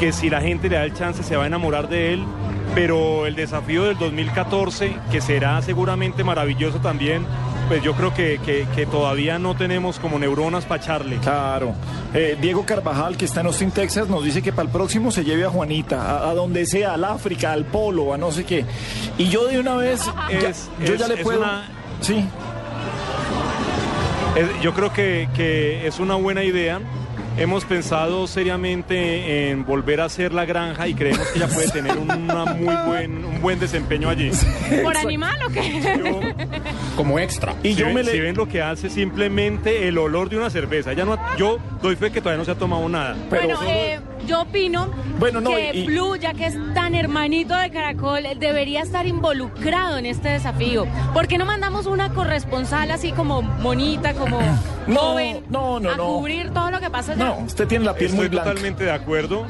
que 0.00 0.10
si 0.12 0.28
la 0.30 0.40
gente 0.40 0.68
le 0.68 0.76
da 0.76 0.84
el 0.84 0.94
chance 0.94 1.22
se 1.22 1.36
va 1.36 1.44
a 1.44 1.46
enamorar 1.46 1.88
de 1.88 2.14
él. 2.14 2.24
Pero 2.74 3.26
el 3.26 3.34
desafío 3.34 3.82
del 3.84 3.98
2014, 3.98 4.96
que 5.10 5.20
será 5.20 5.60
seguramente 5.60 6.22
maravilloso 6.22 6.78
también, 6.78 7.26
pues 7.66 7.82
yo 7.82 7.94
creo 7.94 8.14
que, 8.14 8.38
que- 8.46 8.64
que 8.76 8.86
todavía 8.86 9.40
no 9.40 9.56
tenemos 9.56 9.98
como 9.98 10.20
neuronas 10.20 10.64
para 10.66 10.80
echarle. 10.80 11.16
Claro. 11.16 11.72
Eh, 12.14 12.38
Diego 12.40 12.64
Carvajal, 12.64 13.16
que 13.16 13.24
está 13.24 13.40
en 13.40 13.46
Austin, 13.48 13.72
Texas, 13.72 14.08
nos 14.08 14.22
dice 14.24 14.40
que 14.40 14.52
para 14.52 14.66
el 14.66 14.72
próximo 14.72 15.10
se 15.10 15.24
lleve 15.24 15.44
a 15.44 15.50
Juanita, 15.50 16.00
a, 16.00 16.30
a 16.30 16.34
donde 16.34 16.64
sea, 16.64 16.94
al 16.94 17.02
África, 17.04 17.50
al 17.52 17.64
Polo, 17.64 18.14
a 18.14 18.18
no 18.18 18.30
sé 18.30 18.44
qué. 18.44 18.64
Y 19.18 19.28
yo 19.28 19.46
de 19.48 19.58
una 19.58 19.74
vez, 19.74 20.06
ya- 20.30 20.38
yo 20.40 20.48
es- 20.94 20.98
ya 21.00 21.08
le 21.08 21.16
puedo... 21.18 21.40
una- 21.40 21.68
Sí, 22.00 22.24
Es- 24.36 24.62
yo 24.62 24.72
creo 24.74 24.92
que, 24.92 25.28
que 25.34 25.86
es 25.88 25.98
una 25.98 26.14
buena 26.14 26.44
idea. 26.44 26.80
Hemos 27.36 27.64
pensado 27.64 28.26
seriamente 28.26 29.50
en 29.50 29.64
volver 29.64 30.00
a 30.00 30.04
hacer 30.06 30.32
la 30.34 30.44
granja 30.44 30.88
y 30.88 30.94
creemos 30.94 31.26
que 31.28 31.38
ella 31.38 31.48
puede 31.48 31.68
tener 31.70 31.96
una 31.96 32.44
muy 32.44 32.74
buen, 32.86 33.24
un 33.24 33.40
buen 33.40 33.58
desempeño 33.58 34.08
allí. 34.10 34.30
¿Por 34.82 34.96
animal 34.96 35.38
o 35.46 35.50
qué? 35.50 35.80
Yo- 36.04 36.20
Como 37.00 37.18
extra. 37.18 37.54
y 37.62 37.68
si, 37.72 37.76
yo 37.80 37.86
ven, 37.86 37.94
me 37.94 38.04
si 38.04 38.12
le... 38.16 38.20
ven 38.20 38.36
lo 38.36 38.46
que 38.46 38.60
hace, 38.60 38.90
simplemente 38.90 39.88
el 39.88 39.96
olor 39.96 40.28
de 40.28 40.36
una 40.36 40.50
cerveza. 40.50 40.92
Ella 40.92 41.04
no, 41.06 41.16
yo 41.38 41.58
doy 41.80 41.96
fe 41.96 42.10
que 42.12 42.20
todavía 42.20 42.38
no 42.38 42.44
se 42.44 42.50
ha 42.50 42.54
tomado 42.56 42.86
nada. 42.90 43.16
Pero- 43.30 43.46
bueno, 43.56 43.60
eh, 43.66 44.00
yo 44.26 44.42
opino 44.42 44.86
Bueno, 45.18 45.40
no, 45.40 45.50
que 45.50 45.70
y- 45.74 45.86
Blue, 45.86 46.16
ya 46.16 46.34
que 46.34 46.44
es 46.46 46.54
tan 46.74 46.94
hermanito 46.94 47.56
de 47.56 47.70
Caracol, 47.70 48.22
debería 48.38 48.82
estar 48.82 49.06
involucrado 49.06 49.96
en 49.96 50.04
este 50.04 50.28
desafío. 50.28 50.86
¿Por 51.14 51.26
qué 51.26 51.38
no 51.38 51.46
mandamos 51.46 51.86
una 51.86 52.10
corresponsal 52.12 52.90
así 52.90 53.12
como 53.12 53.40
bonita, 53.42 54.12
como 54.12 54.38
No, 54.86 55.00
joven, 55.00 55.40
no, 55.48 55.80
no, 55.80 55.90
a 55.92 55.96
no. 55.96 56.04
cubrir 56.06 56.50
todo 56.50 56.70
lo 56.70 56.80
que 56.80 56.90
pasa 56.90 57.12
allá? 57.12 57.24
No, 57.24 57.38
usted 57.38 57.66
tiene 57.66 57.86
la 57.86 57.94
piel 57.94 58.10
muy 58.12 58.24
Estoy 58.26 58.28
blanca. 58.28 58.50
totalmente 58.50 58.84
de 58.84 58.90
acuerdo. 58.92 59.46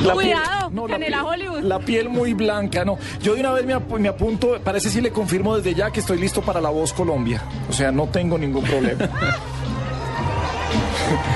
La 0.00 0.12
Cuidado, 0.14 0.70
piel- 0.70 0.82
la 0.82 0.86
Canela 0.88 1.18
piel- 1.18 1.26
Hollywood. 1.26 1.60
La 1.62 1.78
piel 1.78 2.08
muy 2.08 2.34
blanca, 2.34 2.84
no. 2.84 2.98
Yo 3.22 3.34
de 3.34 3.40
una 3.40 3.52
vez 3.52 3.64
me, 3.64 3.72
ap- 3.74 3.90
me 3.98 4.08
apunto, 4.08 4.58
parece 4.62 4.90
si 4.90 5.00
le 5.00 5.10
confirmo 5.10 5.56
desde 5.56 5.74
ya 5.74 5.90
que 5.90 6.00
estoy 6.00 6.18
listo 6.18 6.42
para 6.42 6.60
la 6.60 6.68
voz 6.70 6.92
Colombia. 6.92 7.42
O 7.68 7.72
sea, 7.72 7.90
no 7.92 8.06
tengo 8.06 8.36
ningún 8.38 8.64
problema. 8.64 9.08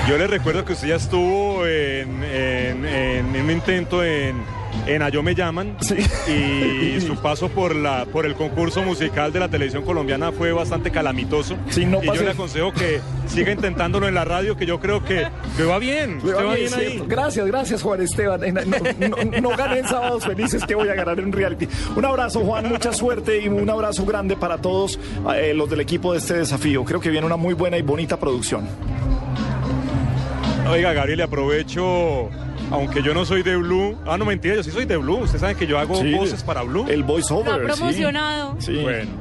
Yo 0.07 0.17
le 0.17 0.27
recuerdo 0.27 0.65
que 0.65 0.73
usted 0.73 0.89
ya 0.89 0.95
estuvo 0.95 1.65
en, 1.65 2.23
en- 2.23 2.85
en- 2.85 3.35
en 3.35 3.41
un 3.45 3.51
intento 3.51 4.03
en, 4.03 4.43
en 4.87 5.01
A 5.01 5.09
Yo 5.09 5.21
Me 5.23 5.35
Llaman 5.35 5.77
Sí. 5.81 5.95
y 6.31 7.01
su 7.05 7.15
paso 7.17 7.49
por, 7.49 7.75
la, 7.75 8.05
por 8.05 8.25
el 8.25 8.33
concurso 8.35 8.81
musical 8.83 9.31
de 9.31 9.39
la 9.39 9.47
televisión 9.49 9.83
colombiana 9.83 10.31
fue 10.31 10.51
bastante 10.51 10.91
calamitoso. 10.91 11.55
Sí, 11.69 11.85
no 11.85 12.01
y 12.03 12.07
yo 12.07 12.23
le 12.23 12.31
aconsejo 12.31 12.71
que 12.73 12.99
siga 13.27 13.51
intentándolo 13.51 14.07
en 14.07 14.15
la 14.15 14.25
radio, 14.25 14.55
que 14.57 14.65
yo 14.65 14.79
creo 14.79 15.03
que 15.03 15.27
le 15.57 15.63
va 15.65 15.77
bien. 15.79 16.19
Le 16.23 16.33
va 16.33 16.53
bien, 16.55 16.69
bien 16.69 16.73
ahí. 16.73 17.03
Gracias, 17.07 17.45
gracias 17.47 17.81
Juan 17.81 18.01
Esteban. 18.01 18.41
No, 18.41 19.17
no- 19.23 19.41
no 19.41 19.49
gané 19.57 19.79
en 19.79 19.87
sábados 19.87 20.25
felices 20.25 20.63
que 20.65 20.75
voy 20.75 20.89
a 20.89 20.95
ganar 20.95 21.19
en 21.19 21.31
reality. 21.31 21.67
Un 21.95 22.05
abrazo 22.05 22.41
Juan, 22.41 22.67
mucha 22.69 22.91
suerte 22.93 23.41
y 23.41 23.47
un 23.47 23.69
abrazo 23.69 24.05
grande 24.05 24.35
para 24.35 24.57
todos 24.57 24.99
eh, 25.35 25.53
los 25.53 25.69
del 25.69 25.81
equipo 25.81 26.11
de 26.13 26.19
este 26.19 26.33
desafío. 26.35 26.83
Creo 26.83 26.99
que 26.99 27.09
viene 27.09 27.25
una 27.25 27.37
muy 27.37 27.53
buena 27.53 27.77
y 27.77 27.81
bonita 27.81 28.19
producción. 28.19 28.67
Oiga, 30.69 30.93
Gabriel, 30.93 31.21
aprovecho, 31.21 32.29
aunque 32.71 33.03
yo 33.03 33.13
no 33.13 33.25
soy 33.25 33.43
de 33.43 33.55
Blue. 33.57 33.97
Ah, 34.05 34.17
no, 34.17 34.25
mentira, 34.25 34.55
yo 34.55 34.63
sí 34.63 34.71
soy 34.71 34.85
de 34.85 34.97
Blue. 34.97 35.17
Usted 35.19 35.39
sabe 35.39 35.55
que 35.55 35.67
yo 35.67 35.77
hago 35.77 35.95
Sí, 35.95 36.13
voces 36.13 36.43
para 36.43 36.61
Blue. 36.63 36.85
El 36.89 37.03
voice 37.03 37.33
Está 37.33 37.55
over. 37.55 37.63
promocionado. 37.67 38.55
Sí. 38.59 38.73
sí. 38.75 38.81
Bueno, 38.81 39.11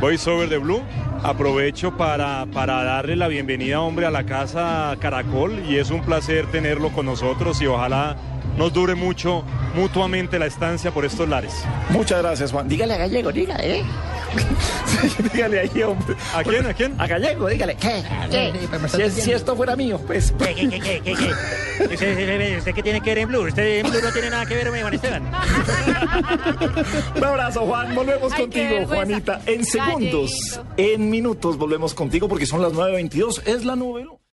voiceover 0.00 0.48
de 0.48 0.58
Blue. 0.58 0.82
Aprovecho 1.22 1.96
para, 1.96 2.46
para 2.52 2.82
darle 2.82 3.14
la 3.14 3.28
bienvenida, 3.28 3.80
hombre, 3.80 4.06
a 4.06 4.10
la 4.10 4.24
casa 4.24 4.96
Caracol 4.98 5.62
y 5.68 5.76
es 5.76 5.90
un 5.90 6.02
placer 6.02 6.46
tenerlo 6.46 6.90
con 6.90 7.06
nosotros 7.06 7.60
y 7.62 7.66
ojalá 7.66 8.16
nos 8.58 8.72
dure 8.72 8.96
mucho 8.96 9.44
mutuamente 9.76 10.38
la 10.40 10.46
estancia 10.46 10.90
por 10.90 11.04
estos 11.04 11.28
lares. 11.28 11.64
Muchas 11.90 12.20
gracias 12.22 12.50
Juan. 12.50 12.68
Dígale 12.68 12.94
a 12.94 12.96
Gallego, 12.98 13.30
dígale, 13.30 13.78
¿eh? 13.78 13.84
Dígale 15.32 15.60
ahí, 15.60 15.82
hombre. 15.82 16.16
¿A 16.34 16.42
quién? 16.42 16.66
¿A 16.66 16.74
quién? 16.74 17.00
A 17.00 17.06
Gallego, 17.06 17.48
dígale. 17.48 17.74
¿Qué? 17.76 18.02
¿Qué? 18.30 18.52
Si, 18.88 19.02
es- 19.02 19.14
si 19.14 19.32
esto 19.32 19.56
fuera 19.56 19.76
mío, 19.76 20.00
pues. 20.06 20.32
¿Qué, 20.38 20.54
qué, 20.54 20.68
qué, 20.68 20.80
qué, 20.80 21.00
qué, 21.02 21.14
qué? 21.14 21.30
¿Usted, 21.94 22.58
usted 22.58 22.74
qué 22.74 22.82
tiene 22.82 23.00
que 23.00 23.10
ver 23.10 23.18
en 23.18 23.28
Blue? 23.28 23.46
Usted 23.46 23.78
en 23.80 23.90
Blue 23.90 24.00
no 24.02 24.12
tiene 24.12 24.30
nada 24.30 24.46
que 24.46 24.54
ver, 24.54 24.68
Juan 24.70 24.94
Esteban. 24.94 25.22
Un 27.16 27.24
abrazo, 27.24 27.60
Juan. 27.66 27.94
Volvemos 27.94 28.32
Ay, 28.32 28.48
qué 28.48 28.68
contigo. 28.68 28.86
Juanita. 28.94 29.40
En 29.46 29.64
segundos, 29.64 30.60
en 30.76 31.10
minutos, 31.10 31.56
volvemos 31.58 31.94
contigo 31.94 32.28
porque 32.28 32.46
son 32.46 32.62
las 32.62 32.72
9.22. 32.72 33.42
Es 33.46 33.64
la 33.64 33.76
nube. 33.76 34.06